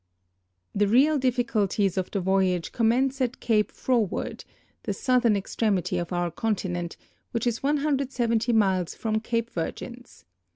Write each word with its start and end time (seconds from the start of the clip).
The 0.73 0.87
real 0.87 1.19
difficulties 1.19 1.95
of 1.95 2.09
the 2.09 2.19
voyage 2.21 2.71
commence 2.71 3.21
at 3.21 3.39
Cape 3.39 3.71
Froward, 3.71 4.43
the 4.81 4.93
southern 4.95 5.35
extremit}^ 5.35 6.01
of 6.01 6.11
our 6.11 6.31
continent, 6.31 6.97
which 7.29 7.45
is 7.45 7.61
175 7.61 8.55
miles 8.55 8.95
from 8.95 9.19
Cape 9.19 9.51
Virgins. 9.51 10.25